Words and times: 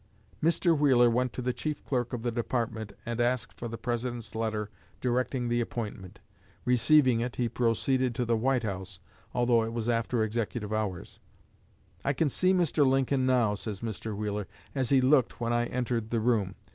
Mr. 0.41 0.75
Wheeler 0.75 1.11
went 1.11 1.31
to 1.33 1.43
the 1.43 1.53
chief 1.53 1.85
clerk 1.85 2.11
of 2.11 2.23
the 2.23 2.31
department, 2.31 2.93
and 3.05 3.21
asked 3.21 3.53
for 3.59 3.67
the 3.67 3.77
President's 3.77 4.33
letter 4.33 4.71
directing 4.99 5.47
the 5.47 5.61
appointment. 5.61 6.17
Receiving 6.65 7.19
it, 7.19 7.35
he 7.35 7.47
proceeded 7.47 8.15
to 8.15 8.25
the 8.25 8.35
White 8.35 8.63
House, 8.63 8.99
although 9.35 9.61
it 9.63 9.73
was 9.73 9.87
after 9.87 10.23
executive 10.23 10.73
hours. 10.73 11.19
"I 12.03 12.13
can 12.13 12.29
see 12.29 12.51
Mr. 12.51 12.83
Lincoln 12.83 13.27
now," 13.27 13.53
says 13.53 13.81
Mr. 13.81 14.15
Wheeler, 14.17 14.47
"as 14.73 14.89
he 14.89 15.01
looked 15.01 15.39
when 15.39 15.53
I 15.53 15.67
entered 15.67 16.09
the 16.09 16.19
room. 16.19 16.55